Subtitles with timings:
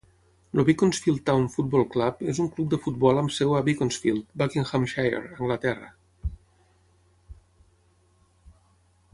[0.55, 5.23] El Beaconsfield Town Football Club és un club de futbol amb seu a Beaconsfield, Buckinghamshire,
[5.37, 5.93] Anglaterra.